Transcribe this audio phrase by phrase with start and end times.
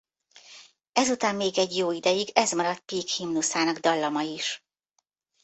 [0.91, 4.63] Ezután még egy jó ideig ez maradt Peak himnuszának dallama is.